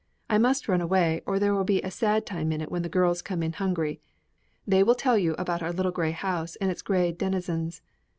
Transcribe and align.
I 0.31 0.39
must 0.39 0.67
run 0.67 0.81
away, 0.81 1.21
or 1.27 1.37
there 1.37 1.53
will 1.53 1.63
be 1.63 1.79
a 1.83 1.91
sad 1.91 2.25
time 2.25 2.51
in 2.51 2.59
it 2.59 2.71
when 2.71 2.81
the 2.81 2.89
girls 2.89 3.21
come 3.21 3.43
in 3.43 3.53
hungry. 3.53 4.01
They 4.65 4.81
will 4.81 4.95
tell 4.95 5.15
you 5.15 5.35
about 5.37 5.61
our 5.61 5.71
little 5.71 5.91
grey 5.91 6.09
house 6.09 6.55
and 6.55 6.71
its 6.71 6.81
Grey 6.81 7.11
denizens. 7.11 7.83